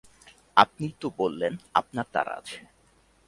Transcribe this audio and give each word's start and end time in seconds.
আপনিই 0.57 0.93
তো 0.99 1.07
বললেন 1.17 1.53
আপনার 1.73 2.05
তাড়া 2.13 2.33
আছে। 2.35 2.59